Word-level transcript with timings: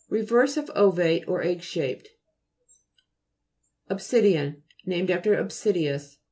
Reverse 0.09 0.57
of 0.57 0.71
ovate 0.71 1.27
or 1.27 1.43
egg 1.43 1.61
shaped. 1.61 2.09
OBSI'DIAN 3.91 4.63
Named 4.83 5.11
after 5.11 5.35
Obsidius. 5.35 6.17